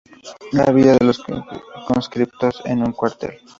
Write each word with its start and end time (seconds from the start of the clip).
La 0.53 0.65
vida 0.71 0.93
de 0.97 1.05
los 1.05 1.23
conscriptos 1.87 2.59
en 2.65 2.79
un 2.81 2.91
cuartel. 2.91 3.37